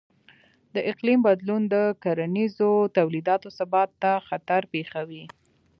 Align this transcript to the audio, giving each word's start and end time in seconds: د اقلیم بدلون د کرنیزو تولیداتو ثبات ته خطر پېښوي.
د 0.75 0.75
اقلیم 0.91 1.19
بدلون 1.27 1.61
د 1.73 1.75
کرنیزو 2.03 2.71
تولیداتو 2.97 3.47
ثبات 3.57 3.89
ته 4.01 4.11
خطر 4.27 4.61
پېښوي. 4.73 5.23